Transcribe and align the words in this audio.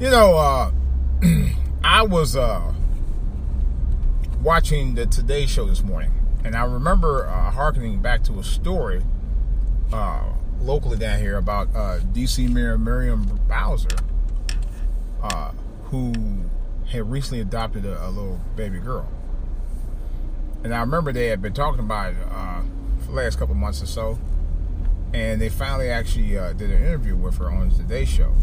You 0.00 0.10
know, 0.10 0.36
uh, 0.36 0.72
I 1.84 2.02
was 2.02 2.34
uh, 2.34 2.72
watching 4.42 4.96
the 4.96 5.06
Today 5.06 5.46
Show 5.46 5.66
this 5.66 5.84
morning, 5.84 6.10
and 6.44 6.56
I 6.56 6.64
remember 6.64 7.28
uh, 7.28 7.52
hearkening 7.52 8.02
back 8.02 8.24
to 8.24 8.40
a 8.40 8.42
story 8.42 9.04
uh, 9.92 10.24
locally 10.60 10.98
down 10.98 11.20
here 11.20 11.36
about 11.36 11.68
uh, 11.76 12.00
DC 12.12 12.50
Mayor 12.50 12.76
Miriam 12.76 13.38
Bowser, 13.48 13.96
uh, 15.22 15.52
who 15.84 16.12
had 16.88 17.08
recently 17.08 17.40
adopted 17.40 17.86
a, 17.86 18.04
a, 18.04 18.10
little 18.10 18.40
baby 18.56 18.80
girl. 18.80 19.08
And 20.64 20.74
I 20.74 20.80
remember 20.80 21.12
they 21.12 21.28
had 21.28 21.40
been 21.40 21.54
talking 21.54 21.78
about 21.78 22.14
it 22.14 22.18
uh, 22.32 22.62
for 22.98 23.06
the 23.06 23.12
last 23.12 23.38
couple 23.38 23.54
months 23.54 23.80
or 23.80 23.86
so, 23.86 24.18
and 25.12 25.40
they 25.40 25.50
finally 25.50 25.88
actually 25.88 26.36
uh, 26.36 26.52
did 26.52 26.72
an 26.72 26.82
interview 26.82 27.14
with 27.14 27.38
her 27.38 27.48
on 27.48 27.68
the 27.68 27.76
Today 27.76 28.04
Show 28.04 28.34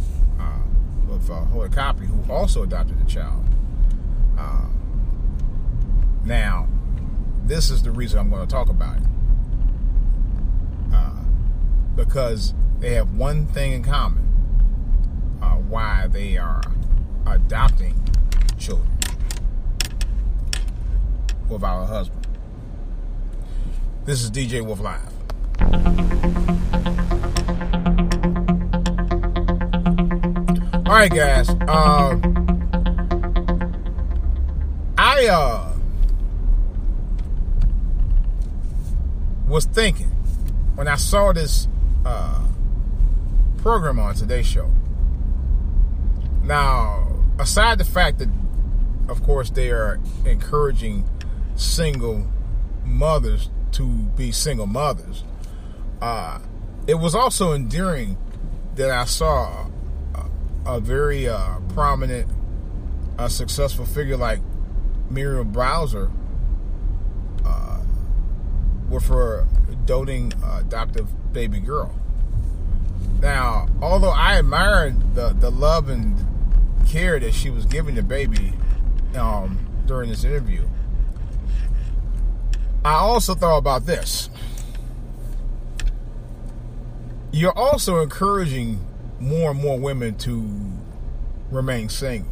of 1.12 1.30
uh, 1.30 1.46
Kotb, 1.70 2.00
who 2.00 2.32
also 2.32 2.64
adopted 2.64 3.00
a 3.02 3.06
child. 3.06 3.44
Uh, 4.38 4.66
now, 6.26 6.68
this 7.46 7.70
is 7.70 7.84
the 7.84 7.92
reason 7.92 8.20
I'm 8.20 8.30
going 8.30 8.48
to 8.48 8.52
talk 8.52 8.70
about 8.70 8.98
it. 8.98 9.04
Uh, 10.94 11.24
because 11.96 12.54
they 12.80 12.94
have 12.94 13.14
one 13.16 13.46
thing 13.48 13.74
in 13.74 13.84
common 13.84 14.28
uh, 15.42 15.56
why 15.56 16.08
they 16.08 16.38
are 16.38 16.62
adopting 17.28 17.96
children 18.58 18.90
without 21.50 21.84
a 21.84 21.86
husband. 21.86 22.28
This 24.06 24.24
is 24.24 24.32
DJ 24.32 24.66
Wolf 24.66 24.80
Live. 24.80 26.41
All 30.92 30.98
right, 30.98 31.10
guys. 31.10 31.50
Uh, 31.50 32.20
I 34.98 35.26
uh, 35.28 35.74
was 39.48 39.64
thinking 39.64 40.10
when 40.76 40.90
I 40.90 40.98
saw 40.98 41.32
this 41.32 41.70
uh, 42.06 42.46
program 43.60 44.00
on 44.00 44.16
today's 44.16 44.46
show. 44.46 44.70
Now, 46.44 47.08
aside 47.40 47.78
the 47.78 47.86
fact 47.86 48.20
that, 48.20 48.28
of 49.08 49.24
course, 49.24 49.50
they 49.50 49.72
are 49.72 49.98
encouraging 50.26 51.10
single 51.56 52.28
mothers 52.84 53.50
to 53.72 53.88
be 54.18 54.34
single 54.34 54.68
mothers, 54.68 55.24
uh, 56.02 56.40
it 56.86 56.96
was 56.96 57.16
also 57.16 57.54
endearing 57.54 58.18
that 58.76 58.90
I 58.90 59.06
saw 59.06 59.71
a 60.66 60.80
very 60.80 61.28
uh, 61.28 61.60
prominent, 61.74 62.30
uh, 63.18 63.28
successful 63.28 63.86
figure 63.86 64.18
like 64.18 64.40
Miriam 65.10 65.52
Bowser 65.52 66.12
uh, 67.46 67.84
with 68.90 69.08
her 69.08 69.48
doting 69.86 70.32
uh, 70.44 70.60
adoptive 70.62 71.34
baby 71.34 71.60
girl. 71.60 71.98
Now, 73.20 73.68
although 73.82 74.12
I 74.12 74.38
admired 74.40 75.16
the, 75.16 75.30
the 75.30 75.52
love 75.52 75.90
and 75.90 76.16
care 76.88 77.20
that 77.20 77.34
she 77.34 77.50
was 77.50 77.66
giving 77.66 77.96
the 77.96 78.04
baby 78.04 78.54
um, 79.16 79.60
during 79.86 80.10
this 80.10 80.24
interview, 80.24 80.68
I 82.84 82.94
also 82.94 83.36
thought 83.36 83.58
about 83.58 83.86
this. 83.86 84.30
You're 87.32 87.58
also 87.58 88.02
encouraging 88.02 88.86
more 89.22 89.52
and 89.52 89.62
more 89.62 89.80
women 89.80 90.16
to 90.20 90.50
remain 91.52 91.90
single. 91.90 92.32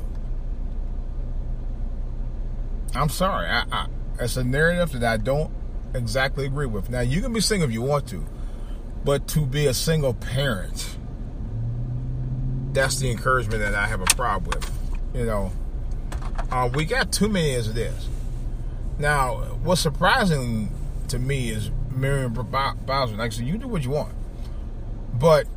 I'm 2.95 3.09
sorry. 3.09 3.47
I, 3.47 3.63
I, 3.71 3.87
it's 4.19 4.37
a 4.37 4.43
narrative 4.43 4.99
that 4.99 5.03
I 5.03 5.17
don't 5.17 5.51
exactly 5.93 6.45
agree 6.45 6.65
with. 6.65 6.89
Now, 6.89 7.01
you 7.01 7.21
can 7.21 7.31
be 7.31 7.41
single 7.41 7.67
if 7.67 7.73
you 7.73 7.81
want 7.81 8.07
to, 8.09 8.25
but 9.05 9.27
to 9.29 9.45
be 9.45 9.67
a 9.67 9.73
single 9.73 10.13
parent, 10.13 10.97
that's 12.73 12.99
the 12.99 13.11
encouragement 13.11 13.61
that 13.61 13.75
I 13.75 13.87
have 13.87 14.01
a 14.01 14.05
problem 14.05 14.51
with. 14.55 14.71
You 15.13 15.25
know, 15.25 15.51
uh, 16.51 16.69
we 16.73 16.85
got 16.85 17.11
too 17.11 17.29
many 17.29 17.53
as 17.53 17.67
it 17.67 17.77
is. 17.77 18.07
Now, 18.97 19.35
what's 19.63 19.81
surprising 19.81 20.71
to 21.07 21.19
me 21.19 21.49
is 21.49 21.71
Miriam 21.91 22.33
Bowser. 22.33 23.15
Like 23.15 23.31
I 23.31 23.35
said, 23.35 23.47
you 23.47 23.57
do 23.57 23.67
what 23.67 23.83
you 23.83 23.91
want, 23.91 24.13
but 25.13 25.47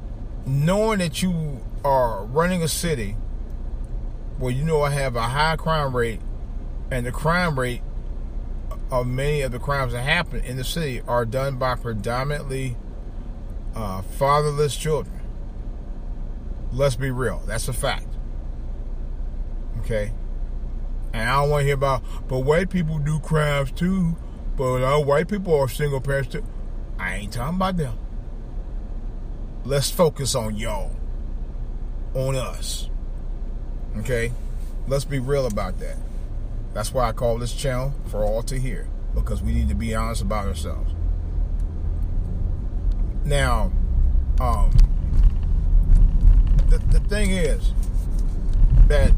knowing 0.47 0.99
that 0.99 1.23
you 1.23 1.61
are 1.85 2.25
running 2.25 2.63
a 2.63 2.69
city 2.69 3.17
where 4.39 4.53
you 4.53 4.65
know 4.65 4.83
I 4.83 4.91
have 4.91 5.17
a 5.17 5.23
high 5.23 5.57
crime 5.57 5.95
rate, 5.95 6.21
and 6.91 7.07
the 7.07 7.13
crime 7.13 7.59
rate 7.59 7.83
of 8.91 9.07
many 9.07 9.43
of 9.43 9.53
the 9.53 9.59
crimes 9.59 9.93
that 9.93 10.03
happen 10.03 10.41
in 10.41 10.57
the 10.57 10.65
city 10.65 11.01
are 11.07 11.25
done 11.25 11.57
by 11.57 11.75
predominantly 11.75 12.77
uh, 13.75 14.03
fatherless 14.03 14.77
children. 14.77 15.21
Let's 16.73 16.97
be 16.97 17.11
real, 17.11 17.43
that's 17.47 17.69
a 17.69 17.73
fact. 17.73 18.09
Okay, 19.81 20.13
and 21.13 21.29
I 21.29 21.41
don't 21.41 21.51
want 21.51 21.63
to 21.63 21.67
hear 21.67 21.75
about, 21.75 22.03
but 22.29 22.41
white 22.41 22.71
people 22.71 22.99
do 22.99 23.19
crimes 23.21 23.73
too. 23.73 24.17
But 24.57 24.83
uh, 24.83 25.01
white 25.01 25.29
people 25.29 25.55
are 25.59 25.69
single 25.69 26.01
parents 26.01 26.33
too. 26.33 26.45
I 26.99 27.17
ain't 27.17 27.33
talking 27.33 27.57
about 27.57 27.77
them. 27.77 27.99
Let's 29.65 29.91
focus 29.91 30.35
on 30.35 30.57
y'all, 30.57 30.91
on 32.15 32.35
us. 32.35 32.91
Okay? 33.99 34.33
Let's 34.89 35.05
be 35.05 35.21
real 35.21 35.47
about 35.47 35.79
that. 35.79 35.97
That's 36.75 36.93
why 36.93 37.09
I 37.09 37.13
call 37.13 37.39
this 37.39 37.55
channel 37.55 37.95
for 38.09 38.25
all 38.25 38.43
to 38.45 38.59
hear, 38.59 38.89
because 39.15 39.41
we 39.41 39.53
need 39.53 39.69
to 39.69 39.75
be 39.75 39.95
honest 39.95 40.23
about 40.23 40.49
ourselves. 40.49 40.93
Now, 43.25 43.71
um, 44.41 44.73
the, 46.69 46.79
the 46.79 47.01
thing 47.09 47.31
is 47.31 47.73
that 48.89 49.13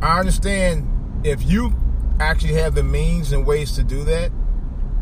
I 0.00 0.20
understand 0.20 0.86
if 1.24 1.42
you 1.42 1.72
actually 2.20 2.54
have 2.54 2.76
the 2.76 2.84
means 2.84 3.32
and 3.32 3.44
ways 3.44 3.72
to 3.72 3.82
do 3.82 4.04
that, 4.04 4.30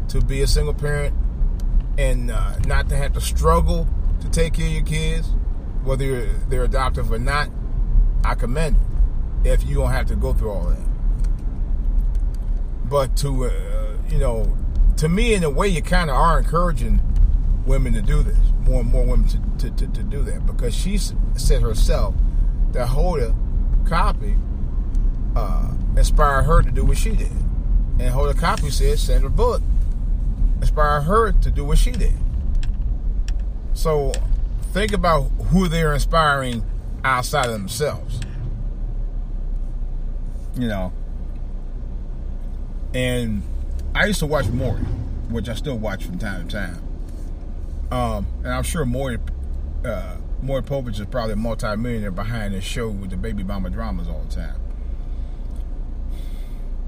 to 0.09 0.22
be 0.22 0.41
a 0.41 0.47
single 0.47 0.72
parent 0.72 1.15
and 1.98 2.30
uh, 2.30 2.58
not 2.66 2.88
to 2.90 2.96
have 2.96 3.12
to 3.14 3.20
struggle 3.20 3.86
to 4.20 4.28
take 4.30 4.54
care 4.54 4.66
of 4.66 4.72
your 4.72 4.84
kids, 4.84 5.28
whether 5.84 6.26
they're 6.48 6.64
adoptive 6.64 7.12
or 7.12 7.18
not, 7.18 7.48
I 8.24 8.34
commend 8.34 8.76
it. 8.76 8.82
If 9.48 9.64
you 9.64 9.76
don't 9.76 9.90
have 9.90 10.06
to 10.06 10.16
go 10.16 10.32
through 10.32 10.50
all 10.50 10.68
that, 10.70 10.80
but 12.88 13.16
to 13.18 13.46
uh, 13.46 13.96
you 14.08 14.18
know, 14.18 14.56
to 14.96 15.08
me, 15.08 15.34
in 15.34 15.44
a 15.44 15.50
way, 15.50 15.68
you 15.68 15.82
kind 15.82 16.10
of 16.10 16.16
are 16.16 16.38
encouraging 16.38 17.00
women 17.64 17.92
to 17.92 18.02
do 18.02 18.22
this, 18.22 18.38
more 18.62 18.80
and 18.80 18.90
more 18.90 19.04
women 19.04 19.28
to, 19.28 19.38
to, 19.58 19.70
to, 19.76 19.86
to 19.92 20.02
do 20.02 20.22
that, 20.22 20.46
because 20.46 20.74
she 20.74 20.98
said 20.98 21.62
herself 21.62 22.14
that 22.72 22.88
Hoda 22.88 23.34
Kotb 23.84 24.36
uh, 25.36 25.72
inspired 25.96 26.42
her 26.42 26.62
to 26.62 26.70
do 26.70 26.84
what 26.84 26.98
she 26.98 27.10
did, 27.10 27.30
and 28.00 28.12
Hoda 28.12 28.32
Kotb 28.34 28.72
said 28.72 28.98
Sandra 28.98 29.30
Bullock 29.30 29.62
inspire 30.60 31.00
her 31.00 31.32
to 31.32 31.50
do 31.50 31.64
what 31.64 31.78
she 31.78 31.90
did. 31.90 32.14
So 33.74 34.12
think 34.72 34.92
about 34.92 35.22
who 35.50 35.68
they're 35.68 35.94
inspiring 35.94 36.64
outside 37.04 37.46
of 37.46 37.52
themselves. 37.52 38.20
You 40.54 40.68
know. 40.68 40.92
And 42.94 43.42
I 43.94 44.06
used 44.06 44.20
to 44.20 44.26
watch 44.26 44.46
Maury, 44.48 44.80
which 45.28 45.48
I 45.48 45.54
still 45.54 45.78
watch 45.78 46.04
from 46.04 46.18
time 46.18 46.48
to 46.48 46.56
time. 46.56 46.82
Um, 47.90 48.26
and 48.42 48.52
I'm 48.52 48.62
sure 48.62 48.84
Maury, 48.84 49.18
uh, 49.84 50.16
Maury 50.42 50.62
Povich 50.62 50.98
is 50.98 51.06
probably 51.06 51.34
a 51.34 51.36
multi-millionaire 51.36 52.10
behind 52.10 52.54
this 52.54 52.64
show 52.64 52.88
with 52.88 53.10
the 53.10 53.16
baby 53.16 53.44
mama 53.44 53.70
dramas 53.70 54.09
all 54.09 54.24
the 54.28 54.34
time. 54.34 54.60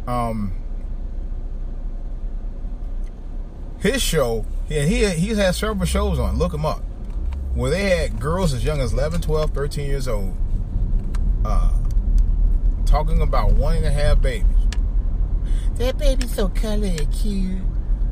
Um, 0.06 0.52
his 3.80 4.02
show, 4.02 4.44
yeah, 4.68 4.82
he 4.82 5.08
he's 5.10 5.36
had 5.36 5.54
several 5.54 5.86
shows 5.86 6.18
on. 6.18 6.36
Look 6.38 6.52
him 6.52 6.66
up. 6.66 6.82
Where 7.54 7.70
they 7.70 7.90
had 7.90 8.20
girls 8.20 8.52
as 8.52 8.64
young 8.64 8.80
as 8.80 8.92
11, 8.92 9.22
12, 9.22 9.50
13 9.50 9.86
years 9.86 10.06
old 10.06 10.36
uh, 11.44 11.72
talking 12.86 13.20
about 13.22 13.52
wanting 13.52 13.82
to 13.82 13.90
have 13.90 14.20
babies. 14.20 14.46
That 15.76 15.98
baby's 15.98 16.34
so 16.34 16.48
cuddly 16.48 16.96
and 16.96 17.12
cute. 17.12 17.62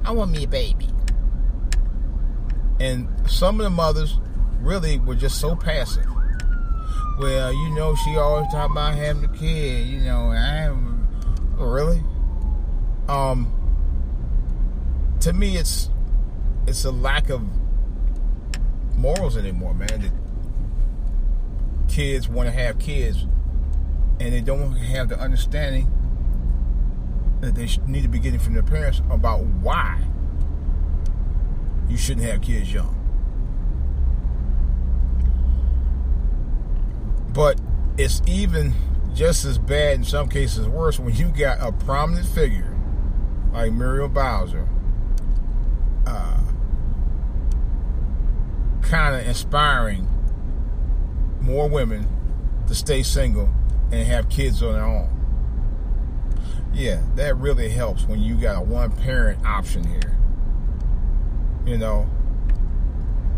I 0.04 0.12
want 0.12 0.30
me 0.30 0.44
a 0.44 0.48
baby. 0.48 0.88
And 2.78 3.08
some 3.28 3.60
of 3.60 3.64
the 3.64 3.70
mothers 3.70 4.18
really 4.60 4.98
were 4.98 5.14
just 5.14 5.40
so 5.40 5.56
passive. 5.56 6.06
Well, 7.18 7.52
you 7.52 7.70
know, 7.70 7.96
she 7.96 8.16
always 8.16 8.50
talked 8.52 8.72
about 8.72 8.94
having 8.94 9.24
a 9.24 9.32
kid. 9.36 9.86
You 9.86 10.00
know, 10.00 10.30
I 10.30 10.70
really. 11.56 12.02
Um, 13.08 13.52
to 15.26 15.32
me, 15.32 15.56
it's 15.56 15.90
it's 16.68 16.84
a 16.84 16.90
lack 16.92 17.30
of 17.30 17.42
morals 18.94 19.36
anymore, 19.36 19.74
man. 19.74 20.12
Kids 21.88 22.28
want 22.28 22.46
to 22.46 22.52
have 22.52 22.78
kids 22.78 23.26
and 24.20 24.32
they 24.32 24.40
don't 24.40 24.76
have 24.76 25.08
the 25.08 25.18
understanding 25.18 25.90
that 27.40 27.56
they 27.56 27.68
need 27.88 28.02
to 28.02 28.08
be 28.08 28.20
getting 28.20 28.38
from 28.38 28.54
their 28.54 28.62
parents 28.62 29.02
about 29.10 29.40
why 29.40 30.00
you 31.88 31.96
shouldn't 31.96 32.24
have 32.24 32.40
kids 32.40 32.72
young. 32.72 32.94
But 37.32 37.60
it's 37.98 38.22
even 38.28 38.74
just 39.12 39.44
as 39.44 39.58
bad 39.58 39.96
in 39.96 40.04
some 40.04 40.28
cases 40.28 40.68
worse 40.68 41.00
when 41.00 41.16
you 41.16 41.30
got 41.30 41.58
a 41.60 41.72
prominent 41.72 42.28
figure 42.28 42.76
like 43.52 43.72
Muriel 43.72 44.08
Bowser 44.08 44.68
uh, 46.06 46.40
kind 48.82 49.16
of 49.16 49.26
inspiring 49.26 50.08
more 51.40 51.68
women 51.68 52.08
to 52.66 52.74
stay 52.74 53.02
single 53.02 53.48
and 53.92 54.06
have 54.06 54.28
kids 54.28 54.62
on 54.62 54.72
their 54.74 54.84
own. 54.84 55.12
Yeah, 56.72 57.02
that 57.14 57.36
really 57.36 57.70
helps 57.70 58.04
when 58.04 58.20
you 58.20 58.34
got 58.34 58.58
a 58.58 58.60
one 58.60 58.92
parent 58.92 59.44
option 59.46 59.84
here. 59.84 60.16
You 61.64 61.78
know, 61.78 62.08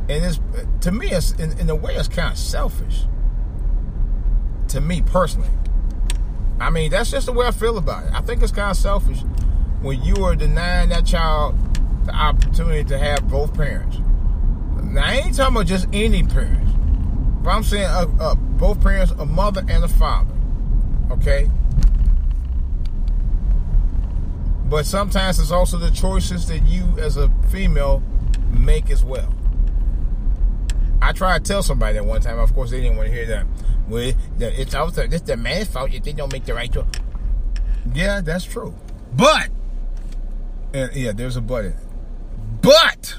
and 0.09 0.25
it's 0.25 0.41
to 0.81 0.93
me, 0.93 1.11
it's 1.11 1.33
in, 1.33 1.59
in 1.59 1.71
a 1.71 1.77
way, 1.77 1.95
it's 1.95 2.09
kind 2.09 2.33
of 2.33 2.39
selfish. 2.39 3.05
To 4.69 4.81
me 4.81 5.01
personally, 5.03 5.49
I 6.61 6.71
mean, 6.71 6.91
that's 6.91 7.11
just 7.11 7.27
the 7.27 7.33
way 7.33 7.47
I 7.47 7.53
feel 7.53 7.79
about 7.79 8.07
it. 8.07 8.13
I 8.13 8.21
think 8.21 8.43
it's 8.43 8.53
kind 8.53 8.71
of 8.71 8.77
selfish 8.77 9.21
when 9.81 10.03
you 10.03 10.25
are 10.25 10.35
denying 10.35 10.89
that 10.91 11.07
child 11.07 11.55
the 12.09 12.15
opportunity 12.15 12.85
to 12.85 12.99
have 12.99 13.29
both 13.29 13.55
parents. 13.55 13.99
Now, 14.83 15.05
I 15.05 15.15
ain't 15.17 15.37
talking 15.37 15.55
about 15.55 15.67
just 15.67 15.87
any 15.93 16.23
parents, 16.23 16.73
but 17.43 17.51
I'm 17.51 17.63
saying 17.63 17.85
uh, 17.85 18.07
uh, 18.19 18.35
both 18.35 18.81
parents, 18.81 19.13
a 19.19 19.27
mother 19.27 19.63
and 19.69 19.85
a 19.85 19.89
father. 19.89 20.35
Okay? 21.11 21.51
But 24.65 24.87
sometimes 24.87 25.39
it's 25.39 25.51
also 25.51 25.77
the 25.77 25.91
choices 25.91 26.47
that 26.49 26.63
you 26.65 26.85
as 26.99 27.19
a 27.19 27.31
female 27.51 28.03
make 28.51 28.91
as 28.91 29.05
well. 29.05 29.33
I 31.03 31.13
tried 31.13 31.45
to 31.45 31.53
tell 31.53 31.63
somebody 31.63 31.95
that 31.95 32.05
one 32.05 32.21
time. 32.23 32.39
Of 32.39 32.55
course, 32.55 32.71
they 32.71 32.81
didn't 32.81 32.97
want 32.97 33.09
to 33.09 33.15
hear 33.15 33.27
that. 33.27 33.47
Well, 33.87 34.13
it's 34.39 34.75
also 34.75 35.03
it's 35.03 35.23
the 35.23 35.37
man's 35.37 35.69
fault 35.69 35.93
if 35.93 36.05
they 36.05 36.13
don't 36.13 36.33
make 36.33 36.45
the 36.45 36.55
right 36.55 36.73
choice. 36.73 36.87
Yeah, 37.95 38.21
that's 38.23 38.45
true. 38.45 38.75
But, 39.15 39.49
and 40.75 40.95
yeah, 40.95 41.13
there's 41.13 41.37
a 41.37 41.41
but. 41.41 41.75
But, 42.61 43.17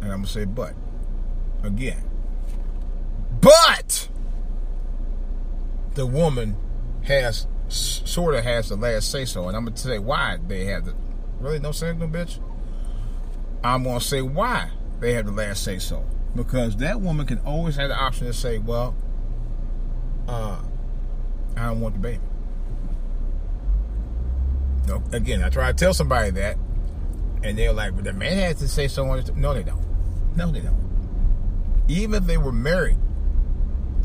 and 0.00 0.12
I'm 0.12 0.18
gonna 0.18 0.26
say 0.26 0.44
but 0.44 0.74
again. 1.62 2.02
But 3.40 4.08
the 5.94 6.06
woman 6.06 6.56
has 7.04 7.46
sort 7.68 8.34
of 8.34 8.44
has 8.44 8.68
the 8.68 8.76
last 8.76 9.10
say 9.10 9.24
so, 9.24 9.48
and 9.48 9.56
I'm 9.56 9.64
gonna 9.64 9.76
say 9.76 9.98
why 9.98 10.38
they 10.46 10.64
have 10.66 10.84
the 10.84 10.94
really 11.40 11.58
no 11.58 11.72
signal, 11.72 12.08
bitch. 12.08 12.38
I'm 13.62 13.84
gonna 13.84 14.00
say 14.00 14.22
why 14.22 14.70
they 15.00 15.12
have 15.14 15.26
the 15.26 15.32
last 15.32 15.62
say 15.62 15.78
so 15.78 16.04
because 16.36 16.76
that 16.76 17.00
woman 17.00 17.26
can 17.26 17.38
always 17.40 17.76
have 17.76 17.88
the 17.88 17.96
option 17.96 18.26
to 18.26 18.32
say, 18.32 18.58
well, 18.58 18.94
uh, 20.28 20.60
I 21.56 21.66
don't 21.66 21.80
want 21.80 21.94
the 21.94 22.00
baby. 22.00 22.20
Again, 25.12 25.42
I 25.42 25.48
try 25.48 25.72
to 25.72 25.76
tell 25.76 25.94
somebody 25.94 26.30
that, 26.32 26.56
and 27.46 27.58
they're 27.58 27.72
like, 27.72 27.94
"But 27.94 28.04
the 28.04 28.12
man 28.12 28.38
has 28.38 28.56
to 28.56 28.68
say 28.68 28.88
so." 28.88 29.04
No, 29.34 29.54
they 29.54 29.62
don't. 29.62 30.36
No, 30.36 30.50
they 30.50 30.60
don't. 30.60 30.76
Even 31.88 32.14
if 32.14 32.26
they 32.26 32.36
were 32.36 32.52
married, 32.52 32.98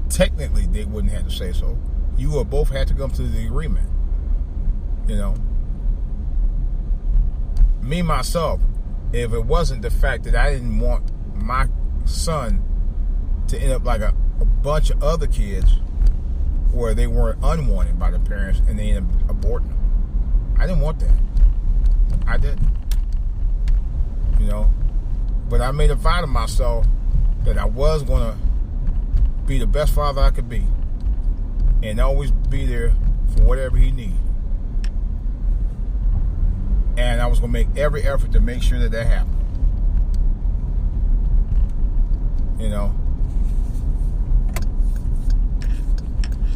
technically 0.09 0.67
they 0.67 0.85
wouldn't 0.85 1.13
have 1.13 1.25
to 1.25 1.31
say 1.31 1.51
so. 1.51 1.77
You 2.17 2.37
or 2.37 2.45
both 2.45 2.69
had 2.69 2.87
to 2.89 2.93
come 2.93 3.11
to 3.11 3.23
the 3.23 3.45
agreement. 3.45 3.89
You 5.07 5.15
know. 5.15 5.35
Me 7.81 8.01
myself, 8.01 8.61
if 9.11 9.33
it 9.33 9.45
wasn't 9.45 9.81
the 9.81 9.89
fact 9.89 10.23
that 10.25 10.35
I 10.35 10.53
didn't 10.53 10.79
want 10.79 11.11
my 11.35 11.67
son 12.05 12.63
to 13.47 13.57
end 13.59 13.73
up 13.73 13.83
like 13.83 14.01
a, 14.01 14.13
a 14.39 14.45
bunch 14.45 14.91
of 14.91 15.03
other 15.03 15.27
kids 15.27 15.79
where 16.71 16.93
they 16.93 17.07
weren't 17.07 17.39
unwanted 17.43 17.99
by 17.99 18.11
the 18.11 18.19
parents 18.19 18.61
and 18.67 18.77
they 18.77 18.91
ended 18.91 19.29
up 19.29 19.35
aborting 19.35 19.69
them. 19.69 20.55
I 20.57 20.67
didn't 20.67 20.81
want 20.81 20.99
that. 20.99 21.13
I 22.27 22.37
didn't. 22.37 22.67
You 24.41 24.47
know? 24.47 24.73
But 25.49 25.61
I 25.61 25.71
made 25.71 25.91
a 25.91 25.95
vow 25.95 26.21
to 26.21 26.27
myself 26.27 26.87
that 27.43 27.57
I 27.57 27.65
was 27.65 28.03
to 28.03 28.35
be 29.45 29.59
the 29.59 29.67
best 29.67 29.93
father 29.93 30.21
I 30.21 30.31
could 30.31 30.49
be 30.49 30.65
and 31.83 31.99
always 31.99 32.31
be 32.31 32.65
there 32.65 32.93
for 33.35 33.43
whatever 33.43 33.77
he 33.77 33.91
needed. 33.91 34.17
And 36.97 37.21
I 37.21 37.27
was 37.27 37.39
to 37.39 37.47
make 37.47 37.67
every 37.77 38.03
effort 38.03 38.31
to 38.33 38.39
make 38.39 38.61
sure 38.61 38.79
that 38.79 38.91
that 38.91 39.07
happened. 39.07 39.37
You 42.59 42.69
know? 42.69 42.95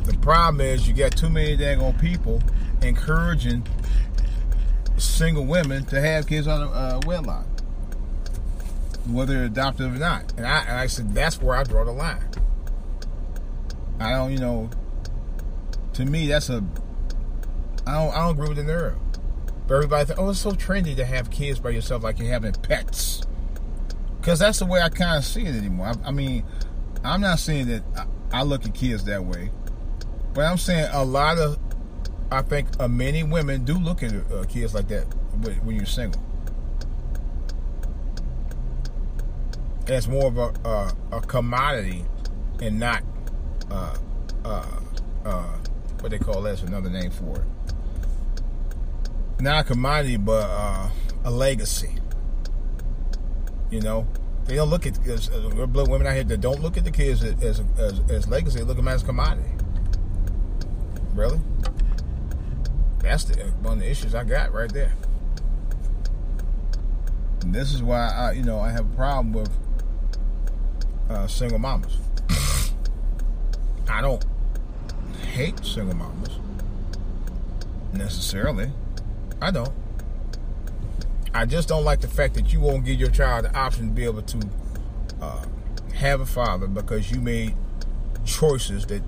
The 0.05 0.17
problem 0.19 0.61
is 0.61 0.87
you 0.87 0.93
got 0.93 1.15
too 1.15 1.29
many 1.29 1.55
dang 1.55 1.93
people 1.93 2.41
encouraging 2.81 3.65
single 4.97 5.45
women 5.45 5.85
to 5.85 5.99
have 5.99 6.27
kids 6.27 6.47
on 6.47 6.61
a 6.61 6.69
uh, 6.69 7.01
wedlock, 7.05 7.45
whether 9.07 9.43
adopted 9.43 9.87
or 9.87 9.99
not. 9.99 10.33
And 10.37 10.45
I, 10.45 10.61
and 10.61 10.77
I 10.79 10.87
said 10.87 11.13
that's 11.13 11.41
where 11.41 11.55
I 11.55 11.63
draw 11.63 11.83
the 11.85 11.91
line. 11.91 12.29
I 13.99 14.11
don't, 14.11 14.31
you 14.31 14.39
know, 14.39 14.69
to 15.93 16.05
me 16.05 16.27
that's 16.27 16.49
a 16.49 16.63
I 17.87 17.93
don't 17.93 18.13
I 18.13 18.19
don't 18.19 18.31
agree 18.31 18.49
with 18.49 18.57
the 18.57 18.63
nerve. 18.63 18.97
But 19.67 19.75
everybody 19.75 20.05
think, 20.05 20.19
oh, 20.19 20.29
it's 20.29 20.39
so 20.39 20.51
trendy 20.51 20.95
to 20.95 21.05
have 21.05 21.31
kids 21.31 21.59
by 21.59 21.71
yourself, 21.71 22.03
like 22.03 22.19
you're 22.19 22.27
having 22.27 22.53
pets. 22.53 23.21
Because 24.19 24.39
that's 24.39 24.59
the 24.59 24.65
way 24.65 24.81
I 24.81 24.89
kind 24.89 25.17
of 25.17 25.25
see 25.25 25.41
it 25.41 25.55
anymore. 25.55 25.87
I, 25.87 26.09
I 26.09 26.11
mean, 26.11 26.45
I'm 27.03 27.21
not 27.21 27.39
saying 27.39 27.67
that 27.67 27.83
I, 28.31 28.39
I 28.39 28.43
look 28.43 28.65
at 28.65 28.73
kids 28.73 29.05
that 29.05 29.23
way. 29.23 29.51
But 30.33 30.45
I'm 30.45 30.57
saying 30.57 30.89
a 30.91 31.03
lot 31.03 31.37
of, 31.37 31.57
I 32.31 32.41
think 32.41 32.67
uh, 32.79 32.87
many 32.87 33.23
women 33.23 33.65
do 33.65 33.77
look 33.77 34.03
at 34.03 34.13
uh, 34.31 34.43
kids 34.43 34.75
like 34.75 34.87
that 34.89 35.05
when 35.63 35.75
you're 35.75 35.85
single. 35.85 36.21
It's 39.87 40.07
more 40.07 40.27
of 40.27 40.37
a, 40.37 40.53
uh, 40.67 40.91
a 41.11 41.21
commodity 41.21 42.05
and 42.61 42.79
not 42.79 43.03
uh, 43.69 43.97
uh, 44.43 44.79
uh, 45.25 45.57
what 45.99 46.09
they 46.09 46.17
call 46.17 46.41
that's 46.41 46.63
another 46.63 46.89
name 46.89 47.11
for 47.11 47.35
it. 47.35 47.45
Not 49.41 49.65
a 49.65 49.67
commodity, 49.67 50.17
but 50.17 50.49
uh, 50.49 50.89
a 51.23 51.31
legacy. 51.31 51.95
You 53.69 53.81
know, 53.81 54.07
they 54.45 54.55
don't 54.55 54.69
look 54.69 54.87
at 54.87 55.05
as, 55.07 55.29
uh, 55.29 55.67
women 55.67 56.07
out 56.07 56.13
here 56.13 56.23
that 56.23 56.41
don't 56.41 56.61
look 56.61 56.77
at 56.77 56.83
the 56.83 56.91
kids 56.91 57.23
as 57.23 57.61
as, 57.77 57.99
as 58.09 58.27
legacy. 58.27 58.59
They 58.59 58.63
look 58.63 58.77
at 58.77 58.83
them 58.83 58.87
as 58.87 59.03
commodity. 59.03 59.49
Really? 61.13 61.39
That's 62.99 63.25
the, 63.25 63.35
one 63.61 63.73
of 63.73 63.79
the 63.79 63.89
issues 63.89 64.15
I 64.15 64.23
got 64.23 64.51
right 64.51 64.71
there. 64.71 64.93
And 67.41 67.53
this 67.53 67.73
is 67.73 67.83
why 67.83 68.09
I, 68.09 68.31
you 68.31 68.43
know, 68.43 68.59
I 68.59 68.71
have 68.71 68.91
a 68.91 68.95
problem 68.95 69.33
with 69.33 69.51
uh, 71.09 71.27
single 71.27 71.59
mamas. 71.59 71.97
I 73.89 74.01
don't 74.01 74.25
hate 75.33 75.63
single 75.65 75.95
mamas 75.95 76.39
necessarily. 77.93 78.71
I 79.41 79.51
don't. 79.51 79.71
I 81.33 81.45
just 81.45 81.67
don't 81.67 81.83
like 81.83 82.01
the 82.01 82.07
fact 82.07 82.33
that 82.35 82.53
you 82.53 82.59
won't 82.59 82.85
give 82.85 82.99
your 82.99 83.09
child 83.09 83.45
the 83.45 83.55
option 83.57 83.87
to 83.87 83.93
be 83.93 84.05
able 84.05 84.21
to 84.21 84.49
uh, 85.21 85.45
have 85.93 86.21
a 86.21 86.25
father 86.25 86.67
because 86.67 87.11
you 87.11 87.19
made 87.19 87.55
choices 88.25 88.85
that 88.87 89.03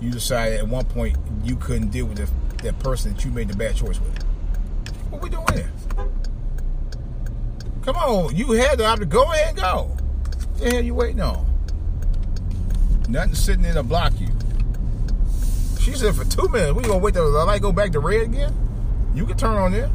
you 0.00 0.10
decided 0.10 0.58
at 0.58 0.66
one 0.66 0.84
point 0.84 1.16
you 1.44 1.56
couldn't 1.56 1.90
deal 1.90 2.06
with 2.06 2.18
the, 2.18 2.62
that 2.64 2.78
person 2.80 3.14
that 3.14 3.24
you 3.24 3.30
made 3.30 3.48
the 3.48 3.56
bad 3.56 3.76
choice 3.76 4.00
with. 4.00 4.22
What 5.10 5.22
we 5.22 5.30
doing 5.30 5.46
here? 5.52 5.70
Come 7.82 7.96
on, 7.96 8.36
you 8.36 8.52
had 8.52 8.78
the 8.78 8.86
option. 8.86 9.08
Go 9.08 9.32
ahead 9.32 9.50
and 9.50 9.58
go. 9.58 9.96
The 10.62 10.70
hell 10.70 10.80
you 10.80 10.94
waiting 10.94 11.20
on? 11.20 11.44
Nothing 13.08 13.34
sitting 13.34 13.62
there 13.62 13.74
to 13.74 13.82
block 13.82 14.12
you. 14.20 14.28
She 15.80 15.90
said 15.90 16.14
for 16.14 16.24
two 16.24 16.46
minutes. 16.50 16.74
We 16.74 16.84
gonna 16.84 16.98
wait 16.98 17.14
till 17.14 17.32
the 17.32 17.44
light 17.44 17.60
go 17.60 17.72
back 17.72 17.90
to 17.92 17.98
red 17.98 18.22
again? 18.22 18.54
You 19.12 19.26
can 19.26 19.36
turn 19.36 19.56
on 19.56 19.72
there. 19.72 19.90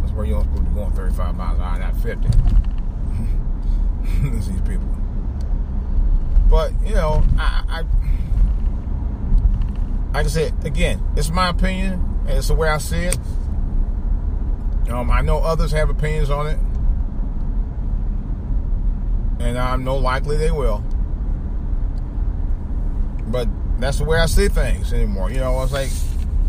That's 0.00 0.12
where 0.12 0.26
you're 0.26 0.42
supposed 0.42 0.64
to 0.64 0.70
be 0.70 0.74
going 0.74 0.90
35 0.90 1.36
miles 1.36 1.58
an 1.58 1.64
hour, 1.64 1.78
not 1.78 1.96
50. 1.98 2.28
These 4.28 4.60
people. 4.62 4.88
But, 6.50 6.72
you 6.84 6.94
know, 6.94 7.24
I, 7.38 7.62
I, 7.68 7.84
like 10.17 10.17
I 10.28 10.30
said, 10.30 10.66
again, 10.66 11.02
it's 11.16 11.30
my 11.30 11.48
opinion, 11.48 11.94
and 12.26 12.36
it's 12.36 12.48
the 12.48 12.54
way 12.54 12.68
I 12.68 12.76
see 12.76 13.06
it. 13.06 13.16
Um, 14.90 15.10
I 15.10 15.22
know 15.22 15.38
others 15.38 15.72
have 15.72 15.88
opinions 15.88 16.28
on 16.28 16.48
it, 16.48 16.58
and 19.42 19.56
I'm 19.56 19.84
no 19.84 19.96
likely 19.96 20.36
they 20.36 20.50
will. 20.50 20.84
But 23.28 23.48
that's 23.80 23.96
the 23.96 24.04
way 24.04 24.18
I 24.18 24.26
see 24.26 24.48
things 24.48 24.92
anymore. 24.92 25.30
You 25.30 25.38
know, 25.38 25.62
it's 25.62 25.72
like, 25.72 25.88